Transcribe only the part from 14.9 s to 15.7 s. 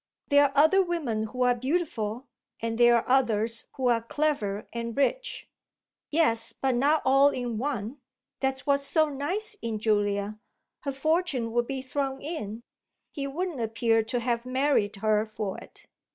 her for